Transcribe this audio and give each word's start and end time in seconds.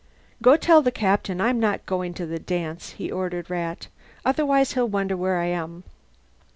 "Go 0.41 0.57
tell 0.57 0.81
the 0.81 0.89
Captain 0.89 1.39
I'm 1.39 1.59
not 1.59 1.85
going 1.85 2.15
to 2.15 2.25
the 2.25 2.39
dance," 2.39 2.93
he 2.93 3.11
ordered 3.11 3.51
Rat. 3.51 3.87
"Otherwise 4.25 4.73
he'll 4.73 4.87
wonder 4.87 5.15
where 5.15 5.37
I 5.37 5.45
am. 5.45 5.83